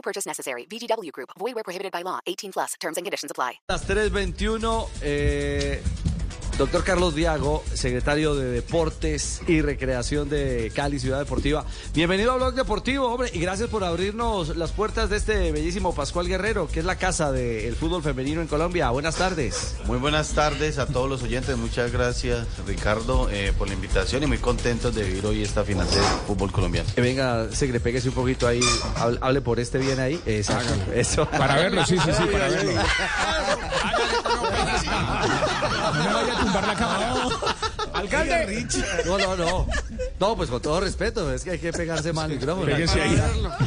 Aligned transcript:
No 0.00 0.12
purchase 0.12 0.26
necessary. 0.26 0.66
VGW 0.70 1.10
Group. 1.12 1.30
Void 1.38 1.54
where 1.54 1.64
prohibited 1.64 1.92
by 1.92 2.02
law. 2.02 2.20
18 2.26 2.52
plus. 2.52 2.74
Terms 2.80 2.96
and 2.96 3.04
conditions 3.04 3.30
apply. 3.30 3.60
Las 3.68 3.86
3.21, 3.86 4.88
eh, 5.02 5.82
doctor 6.60 6.84
Carlos 6.84 7.14
Diago, 7.14 7.64
secretario 7.72 8.34
de 8.34 8.50
Deportes 8.50 9.40
y 9.46 9.62
Recreación 9.62 10.28
de 10.28 10.70
Cali, 10.74 10.98
Ciudad 10.98 11.18
Deportiva. 11.18 11.64
Bienvenido 11.94 12.32
a 12.32 12.36
Blog 12.36 12.52
Deportivo, 12.52 13.06
hombre, 13.06 13.30
y 13.32 13.40
gracias 13.40 13.70
por 13.70 13.82
abrirnos 13.82 14.54
las 14.58 14.70
puertas 14.70 15.08
de 15.08 15.16
este 15.16 15.52
bellísimo 15.52 15.94
Pascual 15.94 16.28
Guerrero, 16.28 16.68
que 16.68 16.80
es 16.80 16.84
la 16.84 16.96
casa 16.96 17.32
del 17.32 17.74
fútbol 17.76 18.02
femenino 18.02 18.42
en 18.42 18.46
Colombia. 18.46 18.90
Buenas 18.90 19.16
tardes. 19.16 19.76
Muy 19.86 19.96
buenas 19.96 20.34
tardes 20.34 20.76
a 20.76 20.84
todos 20.84 21.08
los 21.08 21.22
oyentes. 21.22 21.56
Muchas 21.56 21.92
gracias, 21.92 22.46
Ricardo, 22.66 23.30
eh, 23.30 23.54
por 23.56 23.66
la 23.66 23.72
invitación 23.72 24.22
y 24.24 24.26
muy 24.26 24.36
contentos 24.36 24.94
de 24.94 25.04
vivir 25.04 25.24
hoy 25.24 25.42
esta 25.42 25.64
final 25.64 25.88
del 25.88 26.04
fútbol 26.26 26.52
colombiano. 26.52 26.90
Que 26.94 27.00
venga, 27.00 27.50
Segre, 27.52 27.80
péguese 27.80 28.10
un 28.10 28.14
poquito 28.14 28.46
ahí, 28.46 28.60
hable, 28.96 29.18
hable 29.22 29.40
por 29.40 29.60
este 29.60 29.78
bien 29.78 29.98
ahí. 29.98 30.20
Exacto, 30.26 30.74
eso. 30.92 31.26
Para 31.30 31.54
verlo, 31.54 31.86
sí, 31.86 31.96
sí, 32.04 32.10
sí, 32.14 32.24
para 32.30 32.50
verlo. 32.50 32.72
No 35.92 36.04
me 36.04 36.12
vaya 36.12 36.32
a 36.32 36.39
tumbar 36.52 36.66
la 36.66 36.74
cámara. 36.74 37.14
Alcalde. 37.92 38.66
No, 39.06 39.18
no, 39.18 39.36
no. 39.36 39.66
No, 40.18 40.36
pues 40.36 40.50
con 40.50 40.60
todo 40.62 40.80
respeto, 40.80 41.32
es 41.32 41.42
que 41.44 41.52
hay 41.52 41.58
que 41.58 41.72
pegarse 41.72 42.12
mal 42.12 42.26
al 42.30 42.36
micrófono. 42.36 42.66
Pégese 42.66 43.00
ahí. 43.02 43.22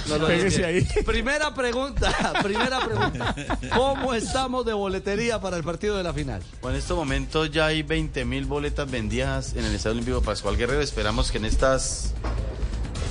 No, 0.07 0.17
no, 0.17 0.27
Pégese 0.27 0.47
es 0.47 0.55
que- 0.57 0.65
ahí. 0.99 1.03
Primera 1.05 1.53
pregunta, 1.53 2.33
primera 2.43 2.79
pregunta. 2.85 3.35
¿Cómo 3.75 4.13
estamos 4.13 4.65
de 4.65 4.73
boletería 4.73 5.39
para 5.41 5.57
el 5.57 5.63
partido 5.63 5.97
de 5.97 6.03
la 6.03 6.13
final? 6.13 6.41
Bueno, 6.61 6.75
en 6.77 6.81
estos 6.81 6.97
momentos 6.97 7.51
ya 7.51 7.67
hay 7.67 7.83
20 7.83 8.25
mil 8.25 8.45
boletas 8.45 8.89
vendidas 8.89 9.53
en 9.55 9.65
el 9.65 9.73
Estadio 9.75 9.93
Olímpico 9.93 10.21
Pascual 10.21 10.57
Guerrero. 10.57 10.81
Esperamos 10.81 11.31
que 11.31 11.37
en 11.39 11.45
estas 11.45 12.13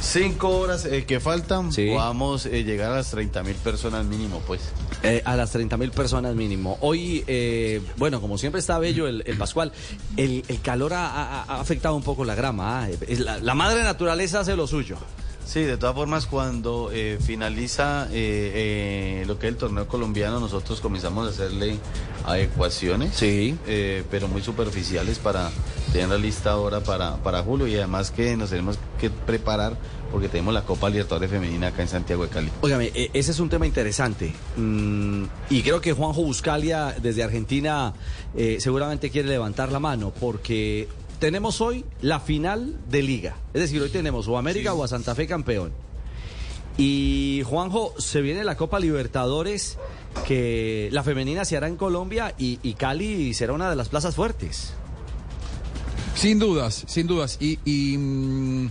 cinco 0.01 0.48
horas 0.59 0.84
eh, 0.84 1.05
que 1.05 1.20
faltan 1.20 1.73
Sí. 1.73 1.91
podamos 1.92 2.47
eh, 2.47 2.64
llegar 2.64 2.92
a 2.92 2.97
las 2.97 3.11
30 3.11 3.42
mil 3.42 3.55
personas 3.57 4.05
mínimo, 4.05 4.41
pues. 4.47 4.61
Eh, 5.05 5.20
a 5.25 5.34
las 5.34 5.50
30 5.50 5.77
mil 5.77 5.91
personas 5.91 6.34
mínimo. 6.36 6.78
Hoy, 6.81 7.25
eh, 7.27 7.81
bueno, 7.97 8.20
como 8.20 8.39
siempre 8.39 8.61
está 8.61 8.78
bello 8.78 9.08
el, 9.08 9.25
el 9.27 9.36
Pascual, 9.36 9.72
el, 10.17 10.45
el 10.47 10.61
calor 10.61 10.95
ha, 10.95 11.06
ha- 11.08 11.42
ha 11.42 11.61
afectado 11.61 11.97
un 11.97 12.05
poco 12.05 12.25
la 12.25 12.36
grama. 12.36 12.84
ah. 12.84 12.89
Es 13.08 13.19
La, 13.20 13.39
la 13.41 13.55
madre 13.55 13.83
naturaleza 13.83 14.41
hace 14.41 14.55
lo 14.55 14.67
suyo. 14.69 14.97
Sí, 15.45 15.62
de 15.62 15.77
todas 15.77 15.97
formas, 15.97 16.27
cuando 16.27 16.91
eh, 16.92 17.19
finaliza 17.20 18.06
eh, 18.12 19.23
eh, 19.23 19.25
lo 19.27 19.41
que 19.41 19.48
es 19.48 19.53
el 19.55 19.58
torneo 19.58 19.89
colombiano, 19.89 20.39
nosotros 20.39 20.80
comenzamos 20.80 21.27
a 21.27 21.30
hacerle 21.30 21.78
adecuaciones, 22.25 23.14
Sí. 23.17 23.56
eh, 23.67 24.05
pero 24.11 24.28
muy 24.28 24.41
superficiales 24.42 25.19
para 25.19 25.50
tener 25.92 26.08
la 26.11 26.17
lista 26.19 26.53
ahora 26.53 26.80
para, 26.80 27.17
para 27.17 27.42
julio 27.42 27.67
y 27.67 27.75
además 27.75 28.11
que 28.12 28.36
nos 28.36 28.50
tenemos 28.50 28.78
que 29.00 29.11
preparar 29.11 29.77
porque 30.12 30.28
tenemos 30.28 30.52
la 30.52 30.62
Copa 30.62 30.91
Libertadores 30.91 31.30
Femenina 31.30 31.68
acá 31.68 31.82
en 31.82 31.88
Santiago 31.88 32.24
de 32.24 32.28
Cali. 32.28 32.50
Óigame, 32.60 32.92
eh, 32.94 33.10
ese 33.14 33.30
es 33.30 33.41
un 33.41 33.48
tema 33.48 33.66
interesante. 33.66 34.32
Mm, 34.56 35.24
y 35.48 35.62
creo 35.62 35.80
que 35.80 35.94
Juanjo 35.94 36.22
Buscalia, 36.22 36.94
desde 37.00 37.22
Argentina, 37.22 37.94
eh, 38.36 38.58
seguramente 38.60 39.10
quiere 39.10 39.30
levantar 39.30 39.72
la 39.72 39.80
mano, 39.80 40.12
porque 40.20 40.86
tenemos 41.18 41.62
hoy 41.62 41.86
la 42.02 42.20
final 42.20 42.77
de 42.90 43.02
liga. 43.02 43.36
Es 43.55 43.62
decir, 43.62 43.80
hoy 43.80 43.89
tenemos 43.89 44.28
o 44.28 44.36
América 44.36 44.74
o 44.74 44.84
a 44.84 44.89
Santa 44.89 45.14
Fe 45.14 45.27
campeón. 45.27 45.72
Y 46.77 47.42
Juanjo, 47.46 47.95
se 47.98 48.20
viene 48.20 48.45
la 48.45 48.56
Copa 48.56 48.80
Libertadores, 48.80 49.78
que 50.27 50.90
la 50.92 51.02
femenina 51.02 51.45
se 51.45 51.56
hará 51.56 51.68
en 51.68 51.77
Colombia 51.77 52.34
y, 52.39 52.58
y 52.62 52.74
Cali 52.74 53.33
será 53.34 53.55
una 53.55 53.70
de 53.70 53.77
las 53.77 53.89
plazas 53.89 54.14
fuertes. 54.14 54.74
Sin 56.14 56.39
dudas, 56.39 56.84
sin 56.86 57.06
dudas. 57.06 57.39
Y, 57.40 57.58
y, 57.64 57.96
mm, 57.96 58.70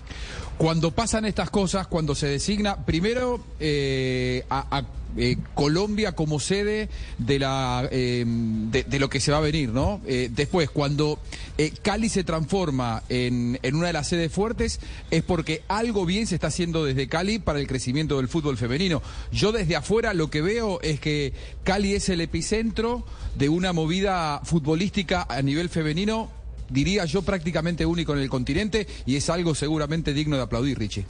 cuando 0.62 0.92
pasan 0.92 1.26
estas 1.26 1.50
cosas, 1.50 1.88
cuando 1.88 2.14
se 2.14 2.28
designa 2.28 2.86
primero 2.86 3.44
eh, 3.60 4.46
a, 4.48 4.78
a, 4.78 4.86
eh, 5.18 5.36
Colombia 5.56 6.12
como 6.12 6.40
sede 6.40 6.88
de 7.18 7.40
la 7.40 7.90
eh, 7.92 8.24
de, 8.28 9.00
lo 9.00 9.10
que 9.10 9.20
se 9.20 9.32
va 9.32 9.40
a 9.40 9.42
venir, 9.42 9.70
¿no? 9.70 10.02
Eh, 10.06 10.30
después, 10.32 10.70
cuando 10.70 11.18
eh, 11.58 11.74
Cali 11.82 12.10
se 12.10 12.24
transforma 12.24 13.02
en, 13.10 13.58
en 13.64 13.76
una 13.76 13.88
de 13.88 13.94
las 13.94 14.10
sedes 14.10 14.32
fuertes, 14.32 14.80
es 15.10 15.24
porque 15.24 15.64
algo 15.68 16.06
bien 16.06 16.28
se 16.28 16.36
está 16.36 16.48
haciendo 16.48 16.86
desde 16.86 17.08
Cali 17.08 17.40
para 17.40 17.60
el 17.60 17.66
crecimiento 17.66 18.18
del 18.18 18.28
fútbol 18.28 18.56
femenino. 18.56 19.02
Yo 19.32 19.52
desde 19.52 19.76
afuera 19.76 20.14
lo 20.14 20.30
que 20.30 20.44
veo 20.44 20.80
es 20.82 21.00
que 21.00 21.34
Cali 21.64 21.96
es 21.96 22.08
el 22.10 22.22
epicentro 22.22 23.04
de 23.36 23.50
una 23.50 23.74
movida 23.74 24.42
futbolística 24.44 25.26
a 25.28 25.42
nivel 25.42 25.70
femenino 25.70 26.30
diría 26.72 27.06
yo, 27.06 27.22
prácticamente 27.22 27.86
único 27.86 28.14
en 28.14 28.20
el 28.20 28.30
continente 28.30 28.88
y 29.06 29.16
es 29.16 29.30
algo 29.30 29.54
seguramente 29.54 30.14
digno 30.14 30.38
de 30.38 30.44
aplaudir, 30.44 30.80
Richie. 30.80 31.06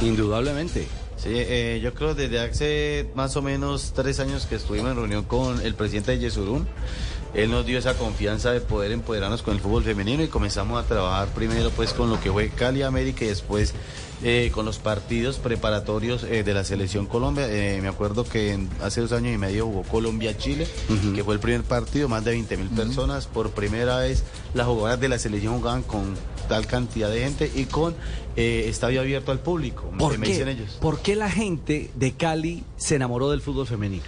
Indudablemente. 0.00 0.86
Sí, 1.16 1.30
eh, 1.32 1.80
yo 1.82 1.94
creo 1.94 2.14
desde 2.14 2.38
hace 2.38 3.10
más 3.14 3.36
o 3.36 3.42
menos 3.42 3.92
tres 3.94 4.20
años 4.20 4.46
que 4.46 4.56
estuvimos 4.56 4.90
en 4.90 4.96
reunión 4.96 5.24
con 5.24 5.60
el 5.60 5.74
presidente 5.74 6.12
de 6.12 6.18
Yesurún, 6.18 6.66
él 7.34 7.50
nos 7.50 7.66
dio 7.66 7.78
esa 7.78 7.94
confianza 7.94 8.52
de 8.52 8.60
poder 8.60 8.92
empoderarnos 8.92 9.42
con 9.42 9.54
el 9.54 9.60
fútbol 9.60 9.82
femenino 9.84 10.22
y 10.22 10.28
comenzamos 10.28 10.82
a 10.82 10.86
trabajar 10.86 11.28
primero 11.34 11.70
pues 11.70 11.92
con 11.92 12.08
lo 12.10 12.20
que 12.20 12.30
fue 12.30 12.48
Cali 12.50 12.82
América 12.82 13.24
y 13.24 13.28
después 13.28 13.74
eh, 14.22 14.50
con 14.54 14.64
los 14.64 14.78
partidos 14.78 15.38
preparatorios 15.38 16.22
eh, 16.24 16.44
de 16.44 16.54
la 16.54 16.64
selección 16.64 17.06
Colombia. 17.06 17.46
Eh, 17.50 17.80
me 17.82 17.88
acuerdo 17.88 18.24
que 18.24 18.52
en- 18.52 18.70
hace 18.80 19.00
dos 19.02 19.12
años 19.12 19.34
y 19.34 19.38
medio 19.38 19.66
jugó 19.66 19.82
Colombia-Chile, 19.82 20.66
que 21.14 21.24
fue 21.24 21.34
el 21.34 21.40
primer 21.40 21.62
partido, 21.64 22.08
más 22.08 22.24
de 22.24 22.30
20 22.30 22.56
mil 22.56 22.68
personas. 22.68 23.26
Por 23.26 23.50
primera 23.50 23.98
vez 23.98 24.22
las 24.54 24.66
jugadoras 24.66 25.00
de 25.00 25.08
la 25.08 25.18
selección 25.18 25.58
jugaban 25.58 25.82
con 25.82 26.14
tal 26.48 26.66
cantidad 26.66 27.10
de 27.10 27.20
gente 27.20 27.50
y 27.54 27.64
con 27.64 27.94
estadio 28.36 29.00
abierto 29.00 29.32
al 29.32 29.40
público. 29.40 29.90
¿Por 29.98 30.16
me 30.18 30.26
qué? 30.26 30.32
dicen 30.32 30.48
ellos. 30.48 30.78
¿Por 30.80 31.00
qué 31.00 31.16
la 31.16 31.30
gente 31.30 31.90
de 31.94 32.12
Cali 32.12 32.64
se 32.76 32.94
enamoró 32.96 33.30
del 33.30 33.40
fútbol 33.42 33.66
femenino? 33.66 34.04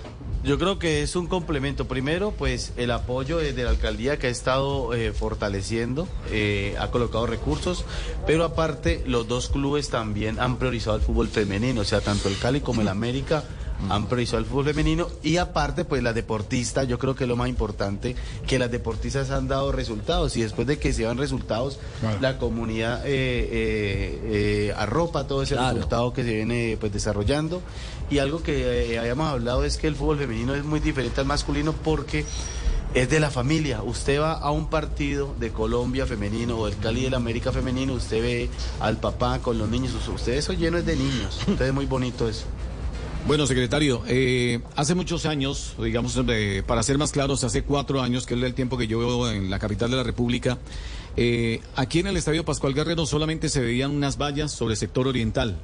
Yo 0.46 0.60
creo 0.60 0.78
que 0.78 1.02
es 1.02 1.16
un 1.16 1.26
complemento. 1.26 1.88
Primero, 1.88 2.30
pues 2.30 2.72
el 2.76 2.92
apoyo 2.92 3.40
eh, 3.40 3.52
de 3.52 3.64
la 3.64 3.70
alcaldía 3.70 4.16
que 4.16 4.28
ha 4.28 4.30
estado 4.30 4.94
eh, 4.94 5.12
fortaleciendo, 5.12 6.06
eh, 6.30 6.76
ha 6.78 6.92
colocado 6.92 7.26
recursos, 7.26 7.84
pero 8.28 8.44
aparte 8.44 9.02
los 9.08 9.26
dos 9.26 9.48
clubes 9.48 9.88
también 9.88 10.38
han 10.38 10.56
priorizado 10.56 10.98
el 10.98 11.02
fútbol 11.02 11.26
femenino, 11.26 11.80
o 11.80 11.84
sea, 11.84 12.00
tanto 12.00 12.28
el 12.28 12.38
Cali 12.38 12.60
como 12.60 12.80
el 12.80 12.86
América 12.86 13.42
han 13.90 14.06
priorizado 14.06 14.38
el 14.38 14.46
fútbol 14.46 14.64
femenino 14.66 15.08
y 15.22 15.36
aparte 15.36 15.84
pues 15.84 16.02
las 16.02 16.14
deportistas, 16.14 16.88
yo 16.88 16.98
creo 16.98 17.14
que 17.14 17.24
es 17.24 17.28
lo 17.28 17.36
más 17.36 17.48
importante, 17.48 18.16
que 18.46 18.58
las 18.58 18.70
deportistas 18.70 19.30
han 19.30 19.48
dado 19.48 19.72
resultados 19.72 20.36
y 20.36 20.42
después 20.42 20.66
de 20.66 20.78
que 20.78 20.92
se 20.92 21.02
dan 21.04 21.18
resultados, 21.18 21.78
Claro. 22.00 22.18
la 22.20 22.38
comunidad 22.38 23.02
eh, 23.06 23.10
eh, 23.10 24.20
eh, 24.70 24.74
arropa 24.76 25.26
todo 25.26 25.42
ese 25.42 25.54
Claro. 25.54 25.74
resultado 25.74 26.12
que 26.12 26.24
se 26.24 26.34
viene 26.34 26.76
pues 26.80 26.92
desarrollando 26.92 27.62
y 28.10 28.18
algo 28.18 28.42
que 28.42 28.92
eh, 28.94 28.98
habíamos 28.98 29.28
hablado 29.28 29.64
es 29.64 29.76
que 29.76 29.86
el 29.86 29.94
fútbol 29.96 30.18
femenino 30.18 30.54
es 30.54 30.64
muy 30.64 30.80
diferente 30.80 31.20
al 31.20 31.26
masculino 31.26 31.72
porque 31.72 32.24
es 32.94 33.10
de 33.10 33.20
la 33.20 33.30
familia. 33.30 33.82
Usted 33.82 34.20
va 34.20 34.32
a 34.34 34.50
un 34.52 34.68
partido 34.70 35.34
de 35.38 35.50
Colombia 35.50 36.06
femenino 36.06 36.56
o 36.56 36.66
del 36.66 36.78
Cali 36.78 37.02
del 37.02 37.12
América 37.14 37.52
femenino, 37.52 37.92
usted 37.92 38.22
ve 38.22 38.48
al 38.80 38.96
papá 38.98 39.40
con 39.40 39.58
los 39.58 39.68
niños, 39.68 39.92
usted 40.08 40.32
eso 40.34 40.54
lleno 40.54 40.78
es 40.78 40.86
de 40.86 40.96
niños. 40.96 41.40
Entonces 41.40 41.68
es 41.68 41.74
muy 41.74 41.84
bonito 41.86 42.26
eso. 42.28 42.46
Bueno, 43.26 43.44
secretario, 43.48 44.04
eh, 44.06 44.60
hace 44.76 44.94
muchos 44.94 45.26
años, 45.26 45.74
digamos, 45.82 46.16
eh, 46.28 46.62
para 46.64 46.84
ser 46.84 46.96
más 46.96 47.10
claros, 47.10 47.42
hace 47.42 47.64
cuatro 47.64 48.00
años, 48.00 48.24
que 48.24 48.34
es 48.34 48.42
el 48.42 48.54
tiempo 48.54 48.78
que 48.78 48.86
yo 48.86 49.00
veo 49.00 49.28
en 49.28 49.50
la 49.50 49.58
capital 49.58 49.90
de 49.90 49.96
la 49.96 50.04
República, 50.04 50.58
eh, 51.16 51.60
aquí 51.74 51.98
en 51.98 52.06
el 52.06 52.16
Estadio 52.16 52.44
Pascual 52.44 52.72
Guerrero 52.72 53.04
solamente 53.04 53.48
se 53.48 53.60
veían 53.60 53.90
unas 53.90 54.16
vallas 54.16 54.52
sobre 54.52 54.74
el 54.74 54.78
sector 54.78 55.08
oriental. 55.08 55.58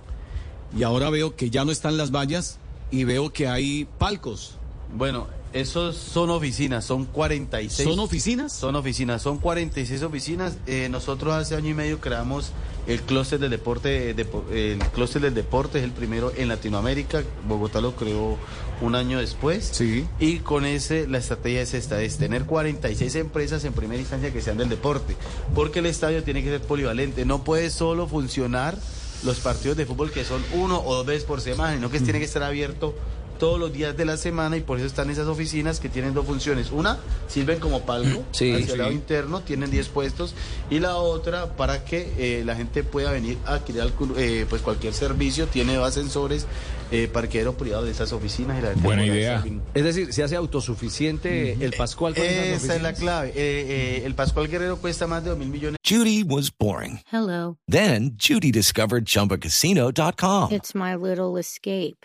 Y 0.76 0.82
ahora 0.82 1.08
veo 1.08 1.36
que 1.36 1.50
ya 1.50 1.64
no 1.64 1.70
están 1.70 1.96
las 1.96 2.10
vallas 2.10 2.58
y 2.90 3.04
veo 3.04 3.32
que 3.32 3.46
hay 3.46 3.86
palcos. 3.96 4.56
Bueno, 4.92 5.28
esos 5.52 5.96
son 5.96 6.30
oficinas, 6.30 6.84
son 6.84 7.04
46. 7.04 7.88
¿Son 7.88 7.98
oficinas? 7.98 8.52
Son 8.52 8.74
oficinas, 8.76 9.22
son 9.22 9.38
46 9.38 10.02
oficinas. 10.02 10.56
Eh, 10.66 10.88
nosotros 10.90 11.34
hace 11.34 11.54
año 11.56 11.70
y 11.70 11.74
medio 11.74 12.00
creamos 12.00 12.52
el 12.86 13.00
clúster 13.02 13.38
del 13.38 13.50
deporte, 13.50 14.16
depo- 14.16 14.44
el 14.50 14.78
clúster 14.92 15.22
del 15.22 15.34
deporte 15.34 15.78
es 15.78 15.84
el 15.84 15.92
primero 15.92 16.32
en 16.36 16.48
Latinoamérica. 16.48 17.22
Bogotá 17.46 17.80
lo 17.80 17.94
creó 17.94 18.36
un 18.80 18.94
año 18.94 19.18
después. 19.20 19.68
Sí. 19.72 20.06
Y 20.18 20.38
con 20.38 20.64
ese 20.64 21.06
la 21.06 21.18
estrategia 21.18 21.62
es 21.62 21.74
esta, 21.74 22.00
es 22.02 22.18
tener 22.18 22.44
46 22.44 23.14
empresas 23.16 23.64
en 23.64 23.72
primera 23.72 24.00
instancia 24.00 24.32
que 24.32 24.40
sean 24.40 24.56
del 24.58 24.68
deporte, 24.68 25.16
porque 25.54 25.78
el 25.78 25.86
estadio 25.86 26.24
tiene 26.24 26.42
que 26.42 26.48
ser 26.50 26.62
polivalente, 26.62 27.24
no 27.24 27.44
puede 27.44 27.70
solo 27.70 28.08
funcionar 28.08 28.76
los 29.22 29.38
partidos 29.38 29.76
de 29.76 29.86
fútbol 29.86 30.10
que 30.10 30.24
son 30.24 30.42
uno 30.54 30.82
o 30.84 30.96
dos 30.96 31.06
veces 31.06 31.22
por 31.22 31.40
semana, 31.40 31.74
sino 31.76 31.88
que 31.90 32.00
tiene 32.00 32.18
que 32.18 32.24
estar 32.24 32.42
abierto 32.42 32.92
todos 33.42 33.58
los 33.58 33.72
días 33.72 33.96
de 33.96 34.04
la 34.04 34.16
semana 34.16 34.56
y 34.56 34.60
por 34.60 34.78
eso 34.78 34.86
están 34.86 35.10
esas 35.10 35.26
oficinas 35.26 35.80
que 35.80 35.88
tienen 35.88 36.14
dos 36.14 36.24
funciones. 36.24 36.70
Una, 36.70 37.00
sirven 37.26 37.58
como 37.58 37.80
palco 37.80 38.22
Sí, 38.30 38.52
hacia 38.52 38.66
sí. 38.66 38.72
el 38.74 38.78
lado 38.78 38.92
interno, 38.92 39.40
tienen 39.40 39.68
10 39.68 39.88
puestos 39.88 40.36
y 40.70 40.78
la 40.78 40.94
otra 40.98 41.56
para 41.56 41.84
que 41.84 42.12
eh, 42.18 42.44
la 42.44 42.54
gente 42.54 42.84
pueda 42.84 43.10
venir 43.10 43.38
a 43.44 43.54
adquirir 43.54 43.82
eh, 44.16 44.46
pues 44.48 44.62
cualquier 44.62 44.94
servicio, 44.94 45.48
tiene 45.48 45.74
dos 45.74 45.88
ascensores, 45.88 46.46
eh, 46.92 47.08
parqueadero 47.08 47.56
privado 47.56 47.84
de 47.84 47.90
esas 47.90 48.12
oficinas 48.12 48.58
y 48.58 48.62
la 48.62 48.68
gente 48.68 48.82
Buena 48.84 49.04
idea. 49.04 49.42
Es 49.74 49.82
decir, 49.82 50.12
se 50.12 50.22
hace 50.22 50.36
autosuficiente 50.36 51.52
el 51.64 51.72
Pascual 51.72 52.14
con 52.14 52.22
esas 52.22 52.62
Esa 52.62 52.76
es 52.76 52.82
la 52.82 52.92
clave. 52.92 53.30
Eh, 53.30 53.32
eh, 53.36 54.02
el 54.04 54.14
Pascual 54.14 54.46
Guerrero 54.46 54.76
cuesta 54.76 55.06
más 55.06 55.24
de 55.24 55.30
2 55.30 55.38
mil 55.40 55.48
millones. 55.48 55.78
Judy 55.82 56.22
was 56.22 56.50
boring. 56.56 57.00
Hello. 57.10 57.56
Then 57.66 58.12
Judy 58.18 58.52
discovered 58.52 59.06
ChumbaCasino.com. 59.06 60.52
It's 60.52 60.74
my 60.74 60.94
little 60.94 61.38
escape. 61.38 62.04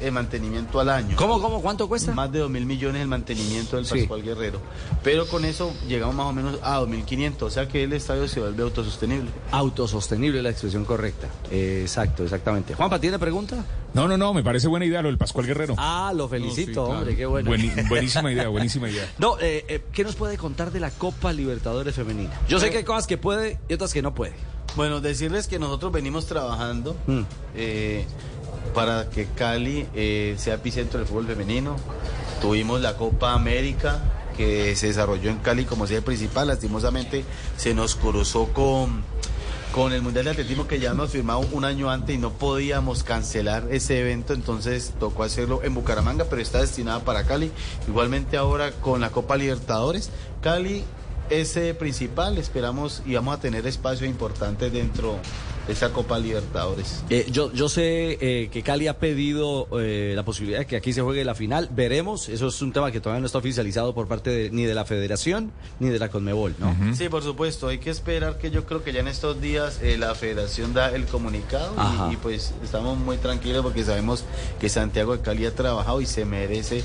De 0.00 0.10
mantenimiento 0.10 0.78
al 0.80 0.90
año. 0.90 1.16
¿Cómo, 1.16 1.40
cómo, 1.40 1.62
cuánto 1.62 1.88
cuesta? 1.88 2.12
Más 2.12 2.30
de 2.30 2.40
2 2.40 2.50
mil 2.50 2.66
millones 2.66 3.00
el 3.00 3.08
mantenimiento 3.08 3.76
del 3.76 3.86
Sí. 3.86 4.00
Pascual 4.00 4.22
Guerrero. 4.22 4.60
Pero 5.02 5.26
con 5.26 5.46
eso 5.46 5.72
llegamos 5.88 6.14
más 6.14 6.26
o 6.26 6.32
menos 6.34 6.58
a 6.62 6.78
2.500. 6.78 7.42
O 7.42 7.48
sea 7.50 7.66
que 7.66 7.84
el 7.84 7.94
estadio 7.94 8.28
se 8.28 8.38
vuelve 8.40 8.62
autosostenible. 8.62 9.30
Autosostenible 9.52 10.38
es 10.40 10.44
la 10.44 10.50
expresión 10.50 10.84
correcta. 10.84 11.28
Eh, 11.50 11.78
exacto, 11.80 12.22
exactamente. 12.22 12.74
Juanpa, 12.74 13.00
¿tiene 13.00 13.18
pregunta? 13.18 13.64
No, 13.94 14.06
no, 14.06 14.18
no, 14.18 14.34
me 14.34 14.42
parece 14.44 14.68
buena 14.68 14.84
idea 14.84 15.00
lo 15.00 15.08
del 15.08 15.16
Pascual 15.16 15.46
Guerrero. 15.46 15.74
Ah, 15.78 16.12
lo 16.14 16.28
felicito, 16.28 16.56
No, 16.56 16.64
sí, 16.66 16.72
claro. 16.74 16.98
hombre, 16.98 17.16
qué 17.16 17.24
bueno. 17.24 17.50
Bueni- 17.50 17.88
buenísima 17.88 18.30
idea, 18.30 18.48
buenísima 18.48 18.90
idea. 18.90 19.10
No, 19.18 19.38
eh, 19.40 19.64
eh, 19.68 19.82
¿qué 19.90 20.04
nos 20.04 20.16
puede 20.16 20.36
contar 20.36 20.70
de 20.70 20.80
la 20.80 20.90
Copa 20.90 21.32
Libertadores 21.32 21.94
Femenina? 21.94 22.38
Yo 22.46 22.60
sé 22.60 22.68
que 22.70 22.76
hay 22.78 22.84
cosas 22.84 23.06
que 23.06 23.16
puede 23.16 23.58
y 23.70 23.72
otras 23.74 23.94
que 23.94 24.02
no 24.02 24.14
puede. 24.14 24.34
Bueno, 24.76 25.00
decirles 25.00 25.46
que 25.48 25.58
nosotros 25.58 25.90
venimos 25.92 26.26
trabajando 26.26 26.94
Mm. 27.06 27.20
eh, 27.54 28.04
para 28.76 29.08
que 29.08 29.24
Cali 29.24 29.86
eh, 29.94 30.34
sea 30.36 30.56
epicentro 30.56 30.98
del 30.98 31.08
fútbol 31.08 31.26
femenino. 31.26 31.76
Tuvimos 32.42 32.82
la 32.82 32.94
Copa 32.98 33.32
América 33.32 34.02
que 34.36 34.76
se 34.76 34.88
desarrolló 34.88 35.30
en 35.30 35.38
Cali 35.38 35.64
como 35.64 35.86
sede 35.86 36.02
principal. 36.02 36.48
Lastimosamente 36.48 37.24
se 37.56 37.72
nos 37.72 37.94
cruzó 37.94 38.52
con, 38.52 39.02
con 39.72 39.94
el 39.94 40.02
Mundial 40.02 40.26
de 40.26 40.32
Atletismo 40.32 40.68
que 40.68 40.78
ya 40.78 40.90
hemos 40.90 41.10
firmado 41.10 41.40
un 41.52 41.64
año 41.64 41.88
antes 41.88 42.14
y 42.14 42.18
no 42.18 42.34
podíamos 42.34 43.02
cancelar 43.02 43.66
ese 43.70 43.98
evento. 43.98 44.34
Entonces 44.34 44.92
tocó 45.00 45.22
hacerlo 45.22 45.62
en 45.62 45.72
Bucaramanga, 45.72 46.26
pero 46.28 46.42
está 46.42 46.60
destinada 46.60 47.00
para 47.00 47.24
Cali. 47.24 47.50
Igualmente 47.88 48.36
ahora 48.36 48.72
con 48.72 49.00
la 49.00 49.08
Copa 49.08 49.38
Libertadores. 49.38 50.10
Cali 50.42 50.84
es 51.30 51.48
sede 51.48 51.72
principal. 51.72 52.36
Esperamos 52.36 53.02
y 53.06 53.14
vamos 53.14 53.38
a 53.38 53.40
tener 53.40 53.66
espacio 53.66 54.06
importante 54.06 54.68
dentro 54.68 55.12
de 55.12 55.55
esa 55.68 55.90
Copa 55.92 56.18
Libertadores. 56.18 57.02
Eh, 57.10 57.26
yo, 57.30 57.52
yo 57.52 57.68
sé 57.68 58.18
eh, 58.20 58.48
que 58.50 58.62
Cali 58.62 58.86
ha 58.88 58.98
pedido 58.98 59.68
eh, 59.80 60.12
la 60.14 60.24
posibilidad 60.24 60.60
de 60.60 60.66
que 60.66 60.76
aquí 60.76 60.92
se 60.92 61.02
juegue 61.02 61.24
la 61.24 61.34
final. 61.34 61.68
Veremos. 61.72 62.28
Eso 62.28 62.48
es 62.48 62.62
un 62.62 62.72
tema 62.72 62.90
que 62.92 63.00
todavía 63.00 63.20
no 63.20 63.26
está 63.26 63.38
oficializado 63.38 63.94
por 63.94 64.06
parte 64.08 64.30
de- 64.30 64.50
ni 64.50 64.64
de 64.64 64.74
la 64.74 64.84
Federación 64.84 65.50
ni 65.80 65.88
de 65.88 65.98
la 65.98 66.08
Conmebol, 66.08 66.54
¿no? 66.58 66.74
Sí, 66.94 67.08
por 67.08 67.22
supuesto, 67.22 67.68
hay 67.68 67.78
que 67.78 67.90
esperar 67.90 68.38
que 68.38 68.50
yo 68.50 68.64
creo 68.64 68.82
que 68.84 68.92
ya 68.92 69.00
en 69.00 69.08
estos 69.08 69.40
días 69.40 69.80
eh, 69.82 69.96
la 69.98 70.14
federación 70.14 70.72
da 70.74 70.90
el 70.90 71.04
comunicado 71.06 71.74
y, 72.10 72.14
y, 72.14 72.16
pues 72.16 72.54
estamos 72.62 72.96
muy 72.98 73.16
tranquilos 73.16 73.62
porque 73.62 73.84
sabemos 73.84 74.24
que 74.60 74.68
Santiago 74.68 75.16
de 75.16 75.22
Cali 75.22 75.46
ha 75.46 75.54
trabajado 75.54 76.00
y 76.00 76.06
se 76.06 76.24
merece 76.24 76.82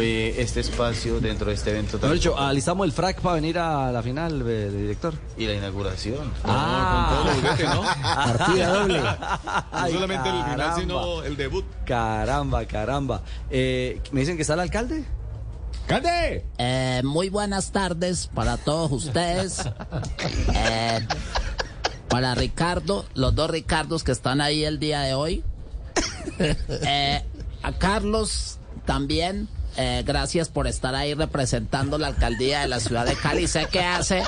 eh, 0.00 0.34
este 0.38 0.60
espacio 0.60 1.20
dentro 1.20 1.48
de 1.48 1.54
este 1.54 1.70
evento 1.70 1.98
dicho, 1.98 2.30
importante. 2.30 2.50
alistamos 2.50 2.86
el 2.86 2.92
frac 2.92 3.20
para 3.20 3.36
venir 3.36 3.58
a 3.58 3.92
la 3.92 4.02
final, 4.02 4.42
eh, 4.46 4.70
director. 4.70 5.14
y 5.36 5.46
la 5.46 5.54
inauguración. 5.54 6.32
Ah, 6.44 7.14
con 7.24 7.24
todo 7.24 7.34
el 7.34 7.40
juguete, 7.56 7.64
¿no? 7.64 7.82
Partida 8.14 8.68
doble. 8.68 9.00
No 9.72 9.88
solamente 9.88 10.28
el 10.28 10.44
final, 10.44 10.74
sino 10.80 11.22
el 11.22 11.36
debut. 11.36 11.64
Caramba, 11.84 12.64
caramba. 12.66 13.22
Eh, 13.50 14.00
¿Me 14.12 14.20
dicen 14.20 14.36
que 14.36 14.42
está 14.42 14.54
el 14.54 14.60
alcalde? 14.60 15.04
¡Cande! 15.86 16.44
Eh, 16.58 17.02
muy 17.04 17.28
buenas 17.28 17.70
tardes 17.72 18.28
para 18.32 18.56
todos 18.56 18.90
ustedes. 18.92 19.62
Eh, 20.54 21.06
para 22.08 22.34
Ricardo, 22.34 23.04
los 23.14 23.34
dos 23.34 23.50
Ricardos 23.50 24.04
que 24.04 24.12
están 24.12 24.40
ahí 24.40 24.64
el 24.64 24.78
día 24.78 25.00
de 25.00 25.14
hoy. 25.14 25.44
Eh, 26.38 27.22
a 27.62 27.72
Carlos 27.72 28.58
también. 28.86 29.48
eh, 29.76 30.02
gracias 30.06 30.48
por 30.48 30.66
estar 30.66 30.94
ahí 30.94 31.14
representando 31.14 31.98
la 31.98 32.06
alcaldía 32.08 32.60
de 32.60 32.68
la 32.68 32.80
ciudad 32.80 33.04
de 33.06 33.14
Cali. 33.16 33.46
Sé 33.48 33.66
que 33.66 33.80
hace 33.80 34.22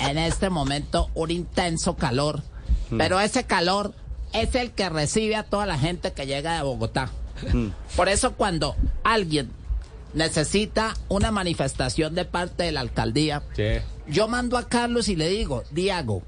en 0.00 0.18
este 0.18 0.50
momento 0.50 1.10
un 1.14 1.30
intenso 1.30 1.96
calor, 1.96 2.42
pero 2.96 3.20
ese 3.20 3.44
calor 3.44 3.92
es 4.32 4.54
el 4.54 4.70
que 4.72 4.88
recibe 4.88 5.36
a 5.36 5.42
toda 5.44 5.66
la 5.66 5.78
gente 5.78 6.12
que 6.12 6.26
llega 6.26 6.56
de 6.56 6.62
Bogotá. 6.62 7.10
Por 7.96 8.08
eso 8.08 8.32
cuando 8.34 8.74
alguien 9.04 9.50
necesita 10.14 10.94
una 11.08 11.30
manifestación 11.30 12.14
de 12.14 12.24
parte 12.24 12.64
de 12.64 12.72
la 12.72 12.80
alcaldía, 12.80 13.42
Sí. 13.54 13.64
yo 14.08 14.26
mando 14.28 14.56
a 14.56 14.68
Carlos 14.68 15.08
y 15.08 15.16
le 15.16 15.28
digo, 15.28 15.64
Diago, 15.70 16.22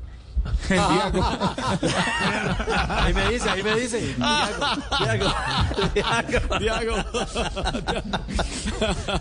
Ahí 2.89 3.15
me 3.15 3.29
dice, 3.31 3.51
ahí 3.51 3.63
me 3.63 3.75
dice. 3.77 4.15
Diago, 4.99 5.33
Diago, 5.95 6.59
Diago. 6.59 6.97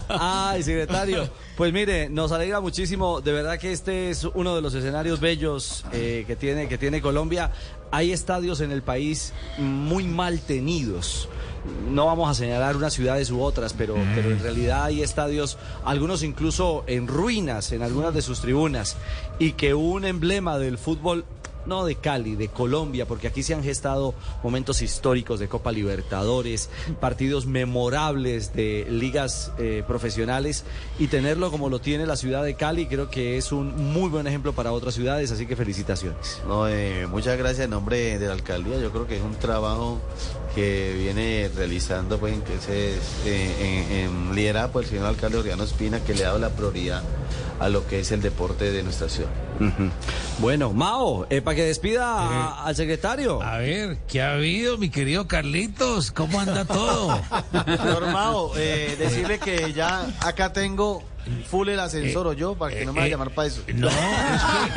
Ay, 0.10 0.63
secretario. 0.63 1.30
Pues 1.57 1.74
mire, 1.74 2.10
nos 2.10 2.31
alegra 2.31 2.60
muchísimo. 2.62 3.21
De 3.21 3.31
verdad 3.31 3.60
que 3.60 3.71
este 3.71 4.10
es 4.10 4.24
uno 4.24 4.56
de 4.56 4.62
los 4.62 4.74
escenarios 4.74 5.19
bellos 5.19 5.86
eh, 5.92 6.24
que, 6.27 6.36
tiene, 6.36 6.68
que 6.68 6.77
tiene 6.77 7.01
Colombia. 7.01 7.51
Hay 7.92 8.12
estadios 8.12 8.62
en 8.62 8.71
el 8.71 8.83
país 8.83 9.33
muy 9.57 10.06
mal 10.06 10.39
tenidos. 10.39 11.27
No 11.90 12.06
vamos 12.06 12.30
a 12.30 12.34
señalar 12.34 12.76
unas 12.76 12.94
ciudades 12.94 13.32
u 13.32 13.42
otras, 13.42 13.74
pero, 13.74 13.96
pero 14.16 14.32
en 14.32 14.40
realidad 14.40 14.86
hay 14.86 15.02
estadios, 15.02 15.58
algunos 15.84 16.24
incluso 16.24 16.84
en 16.88 17.08
ruinas 17.08 17.72
en 17.72 17.82
algunas 17.84 18.14
de 18.14 18.22
sus 18.22 18.40
tribunas, 18.42 18.96
y 19.40 19.54
que 19.54 19.74
un 19.74 20.06
emblema 20.06 20.57
del 20.57 20.78
fútbol 20.78 21.26
no 21.69 21.85
de 21.85 21.95
Cali, 21.95 22.35
de 22.35 22.49
Colombia, 22.49 23.07
porque 23.07 23.28
aquí 23.28 23.44
se 23.44 23.54
han 23.54 23.64
gestado 23.64 24.14
momentos 24.44 24.81
históricos 24.81 25.40
de 25.40 25.47
Copa 25.47 25.71
Libertadores, 25.71 26.69
partidos 26.99 27.45
memorables 27.45 28.54
de 28.54 28.88
ligas 28.90 29.54
eh, 29.57 29.83
profesionales 29.88 30.66
y 30.97 31.07
tenerlo 31.07 31.52
como 31.52 31.69
lo 31.69 31.80
tiene 31.80 32.06
la 32.06 32.18
ciudad 32.18 32.44
de 32.44 32.56
Cali 32.56 32.88
creo 32.88 33.09
que 33.09 33.38
es 33.38 33.52
un 33.52 33.94
muy 33.94 34.09
buen 34.09 34.28
ejemplo 34.28 34.54
para 34.54 34.71
otras 34.71 34.95
ciudades, 34.95 35.31
así 35.31 35.45
que 35.45 35.56
felicitaciones. 35.56 36.42
No, 36.47 36.68
eh, 36.68 37.07
muchas 37.07 37.38
gracias 37.38 37.66
en 37.66 37.71
nombre 37.71 38.19
de 38.19 38.28
la 38.28 38.33
alcaldía. 38.33 38.80
Yo 38.80 38.92
creo 38.92 39.07
que 39.07 39.18
es 39.18 39.23
un 39.23 39.35
trabajo 39.35 39.99
que 40.56 40.95
viene 40.97 41.49
realizando, 41.56 42.18
pues, 42.18 42.35
se, 42.66 42.95
eh, 43.26 43.85
en, 43.95 44.33
en 44.33 44.38
el 44.38 44.85
señor 44.85 45.06
alcalde 45.06 45.38
Oriano 45.38 45.64
Espina, 45.64 46.04
que 46.04 46.14
le 46.14 46.23
ha 46.23 46.28
dado 46.28 46.40
la 46.40 46.49
prioridad 46.49 47.04
a 47.59 47.69
lo 47.69 47.85
que 47.87 47.99
es 47.99 48.11
el 48.11 48.21
deporte 48.21 48.71
de 48.71 48.83
nuestra 48.83 49.09
ciudad. 49.09 49.30
Bueno, 50.39 50.71
Mao, 50.71 51.28
eh, 51.30 51.42
para 51.42 51.56
que 51.56 51.63
despida 51.66 52.06
a- 52.07 52.66
al 52.66 52.75
secretario. 52.75 53.42
A 53.42 53.57
ver, 53.57 53.97
¿qué 54.07 54.21
ha 54.21 54.33
habido, 54.33 54.78
mi 54.78 54.89
querido 54.89 55.28
Carlitos? 55.28 56.11
¿Cómo 56.11 56.39
anda 56.39 56.63
todo? 56.66 57.19
Normado, 57.85 58.51
eh, 58.56 58.95
decirle 58.97 59.39
que 59.39 59.73
ya 59.73 60.07
acá 60.21 60.54
tengo 60.54 61.04
full 61.47 61.69
el 61.69 61.80
ascensor 61.80 62.28
o 62.28 62.33
yo, 62.33 62.56
para 62.56 62.76
que 62.76 62.85
no 62.85 62.94
me 62.94 63.02
vaya 63.02 63.16
a 63.16 63.18
llamar 63.18 63.33
para 63.33 63.47
eso. 63.47 63.61
No, 63.76 63.88
es 63.88 63.94
que, 63.95 64.69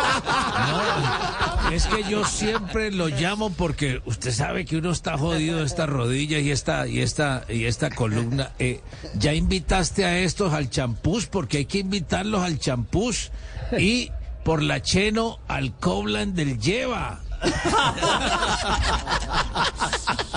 no, 0.70 1.70
es 1.70 1.87
que 1.87 2.11
yo 2.11 2.25
siempre 2.25 2.90
lo 2.90 3.08
llamo 3.08 3.50
porque 3.50 4.02
usted 4.04 4.32
sabe 4.32 4.64
que 4.64 4.76
uno 4.76 4.90
está 4.90 5.16
jodido 5.18 5.58
de 5.58 5.64
esta 5.64 5.87
rodilla 5.87 6.38
y 6.38 6.50
esta 6.50 6.87
y 6.87 7.00
esta 7.00 7.44
y 7.49 7.64
esta 7.64 7.90
columna. 7.90 8.52
Eh, 8.58 8.80
ya 9.14 9.34
invitaste 9.34 10.04
a 10.04 10.18
estos 10.18 10.52
al 10.52 10.70
champús 10.70 11.26
porque 11.26 11.58
hay 11.58 11.66
que 11.66 11.78
invitarlos 11.78 12.42
al 12.42 12.58
champús 12.58 13.30
y 13.78 14.11
por 14.44 14.62
la 14.62 14.82
cheno 14.82 15.38
al 15.49 15.76
Coblan 15.78 16.34
del 16.34 16.58
Lleva. 16.58 17.20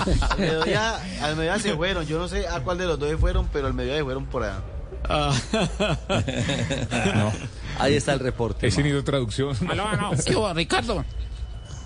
Al 0.05 0.39
mediodía, 0.39 0.95
al 1.21 1.35
mediodía 1.35 1.59
se 1.59 1.75
fueron, 1.75 2.05
yo 2.05 2.17
no 2.17 2.27
sé 2.27 2.47
a 2.47 2.61
cuál 2.61 2.77
de 2.77 2.85
los 2.85 2.99
dos 2.99 3.09
se 3.09 3.17
fueron, 3.17 3.47
pero 3.51 3.67
al 3.67 3.73
mediodía 3.73 3.99
se 3.99 4.03
fueron 4.03 4.25
por 4.25 4.43
allá. 4.43 4.61
Ahí 7.79 7.95
está 7.95 8.13
el 8.13 8.19
reporte. 8.19 8.67
He 8.67 8.71
tenido 8.71 9.03
traducción. 9.03 9.55
aló, 9.69 9.87
aló, 9.87 10.11
¿qué 10.25 10.35
hubo, 10.35 10.53
Ricardo? 10.53 11.03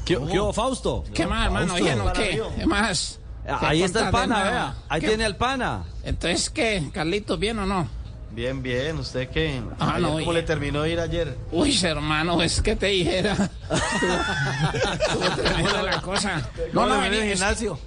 ¿Qué, 0.06 0.18
qué 0.32 0.40
hubo, 0.40 0.54
Fausto? 0.54 1.04
¿Qué 1.14 1.26
más, 1.28 1.46
hermano? 1.46 1.76
Fausto. 1.76 1.96
¿no 1.96 2.14
qué? 2.14 2.42
¿Qué 2.58 2.66
más? 2.66 3.20
Ah, 3.48 3.58
¿Qué 3.60 3.66
Ahí 3.68 3.84
está 3.84 4.06
el 4.06 4.12
pana, 4.12 4.44
vea. 4.44 4.76
Ahí 4.90 5.02
¿Qué? 5.02 5.08
tiene 5.08 5.26
al 5.26 5.36
pana. 5.36 5.84
Entonces, 6.04 6.50
¿qué? 6.50 6.90
¿Carlitos 6.94 7.40
bien 7.40 7.60
o 7.60 7.66
no? 7.66 7.88
Bien, 8.32 8.62
bien. 8.62 8.98
¿Usted 9.00 9.30
qué? 9.30 9.60
Ah, 9.80 9.94
Ayer, 9.96 10.02
no, 10.02 10.12
¿Cómo 10.20 10.34
le 10.34 10.44
terminó 10.44 10.84
de 10.84 10.92
ir 10.92 11.00
ayer? 11.00 11.36
Uy, 11.52 11.78
hermano, 11.84 12.42
es 12.44 12.62
que 12.62 12.76
te 12.76 12.88
dijera. 12.88 13.34
Estuvo 13.72 15.30
tremenda 15.36 15.82
la 15.84 16.02
cosa. 16.02 16.48
No, 16.74 16.86
no, 16.86 17.00
en 17.00 17.06
el 17.06 17.12
vení, 17.12 17.24
es- 17.32 17.40
gimnasio. 17.40 17.80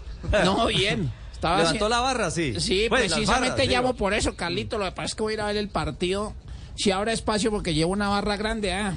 No, 0.44 0.66
bien. 0.66 1.12
Estaba 1.42 1.58
¿Levantó 1.58 1.88
la 1.88 1.98
barra? 1.98 2.30
Sí. 2.30 2.54
Sí, 2.60 2.86
Pues, 2.88 3.12
precisamente 3.12 3.66
llamo 3.66 3.94
por 3.94 4.14
eso, 4.14 4.36
Carlito. 4.36 4.78
Lo 4.78 4.84
que 4.84 4.92
pasa 4.92 5.06
es 5.06 5.14
que 5.16 5.22
voy 5.24 5.32
a 5.32 5.34
ir 5.34 5.40
a 5.40 5.46
ver 5.46 5.56
el 5.56 5.68
partido. 5.68 6.34
Si 6.74 6.90
habrá 6.90 7.12
espacio 7.12 7.50
porque 7.50 7.74
llevo 7.74 7.92
una 7.92 8.08
barra 8.08 8.36
grande, 8.36 8.72
ah. 8.72 8.94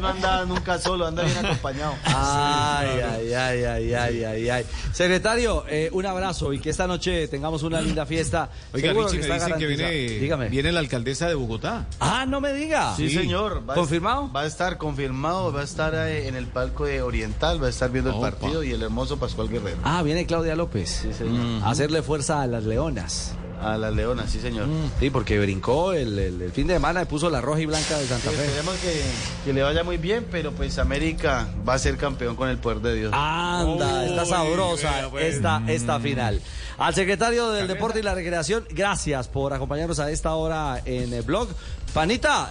No 0.00 0.08
anda 0.08 0.44
nunca 0.44 0.78
solo, 0.78 1.06
anda 1.06 1.22
bien 1.24 1.44
acompañado. 1.44 1.94
Ay, 2.04 2.88
ay, 3.00 3.32
ay, 3.32 3.64
ay, 3.64 3.94
ay, 3.94 4.24
ay, 4.24 4.48
ay. 4.50 4.64
Secretario, 4.92 5.64
eh, 5.68 5.88
un 5.92 6.04
abrazo 6.06 6.52
y 6.52 6.58
que 6.60 6.70
esta 6.70 6.86
noche 6.86 7.26
tengamos 7.28 7.62
una 7.62 7.80
linda 7.80 8.04
fiesta. 8.06 8.50
Oiga, 8.72 8.92
Richie, 8.92 9.26
me 9.28 9.34
dicen 9.34 9.54
que 9.58 9.66
viene, 9.66 9.90
Dígame. 9.90 10.48
viene 10.48 10.72
la 10.72 10.80
alcaldesa 10.80 11.26
de 11.28 11.34
Bogotá. 11.34 11.86
Ah, 12.00 12.26
no 12.26 12.40
me 12.40 12.52
diga. 12.52 12.94
Sí, 12.96 13.08
señor. 13.10 13.62
Va 13.68 13.72
a- 13.72 13.76
¿Confirmado? 13.76 14.30
Va 14.32 14.42
a 14.42 14.46
estar 14.46 14.76
confirmado, 14.78 15.52
va 15.52 15.62
a 15.62 15.64
estar 15.64 15.94
eh, 15.94 16.28
en 16.28 16.36
el 16.36 16.46
palco 16.46 16.84
de 16.84 17.02
Oriental, 17.02 17.62
va 17.62 17.66
a 17.68 17.70
estar 17.70 17.90
viendo 17.90 18.10
el 18.10 18.20
partido 18.20 18.62
y 18.62 18.72
el 18.72 18.82
hermoso 18.82 19.18
Pascual 19.18 19.48
Guerrero. 19.48 19.78
Ah, 19.84 20.02
viene 20.02 20.26
Claudia 20.26 20.54
López. 20.54 21.00
Sí, 21.02 21.12
señor. 21.12 21.62
A 21.64 21.70
hacerle 21.70 22.02
fuerza 22.02 22.42
a 22.42 22.46
las 22.46 22.64
leonas. 22.64 23.32
A 23.60 23.78
las 23.78 23.94
leonas, 23.94 24.30
sí, 24.30 24.40
señor. 24.40 24.66
Sí, 25.00 25.10
porque 25.10 25.38
brincó 25.38 25.92
el, 25.92 26.18
el- 26.18 26.42
el 26.42 26.52
fin 26.52 26.66
de 26.66 26.74
semana 26.74 27.02
y 27.02 27.04
puso 27.06 27.30
la 27.30 27.40
roja 27.40 27.60
y 27.60 27.66
blanca 27.66 27.98
de 27.98 28.06
Santa 28.06 28.30
Sí, 28.30 28.36
Fe. 28.36 28.44
esperemos 28.44 28.74
que, 28.76 29.02
que 29.44 29.52
le 29.52 29.62
vaya 29.62 29.82
muy 29.82 29.96
bien, 29.96 30.26
pero 30.30 30.52
pues 30.52 30.78
América 30.78 31.48
va 31.68 31.74
a 31.74 31.78
ser 31.78 31.96
campeón 31.96 32.36
con 32.36 32.48
el 32.48 32.58
poder 32.58 32.80
de 32.80 32.94
Dios. 32.94 33.12
Anda, 33.14 34.04
está 34.06 34.26
sabrosa 34.26 35.08
pues. 35.10 35.34
esta, 35.36 35.62
esta 35.68 35.98
final. 36.00 36.40
Al 36.78 36.94
secretario 36.94 37.50
del 37.52 37.68
Deporte 37.68 38.00
y 38.00 38.02
la 38.02 38.14
Recreación, 38.14 38.66
gracias 38.70 39.28
por 39.28 39.54
acompañarnos 39.54 39.98
a 39.98 40.10
esta 40.10 40.34
hora 40.34 40.82
en 40.84 41.12
el 41.14 41.22
blog. 41.22 41.48
Panita, 41.94 42.50